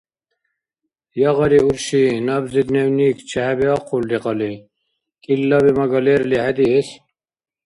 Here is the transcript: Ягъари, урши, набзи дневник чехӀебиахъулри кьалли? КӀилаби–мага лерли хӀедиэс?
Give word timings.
Ягъари, 1.29 1.59
урши, 1.67 2.03
набзи 2.25 2.61
дневник 2.69 3.17
чехӀебиахъулри 3.29 4.17
кьалли? 4.23 4.51
КӀилаби–мага 5.23 5.99
лерли 6.05 6.37
хӀедиэс? 6.43 6.87